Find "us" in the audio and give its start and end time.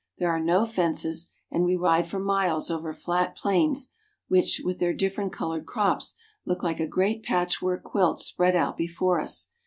9.21-9.49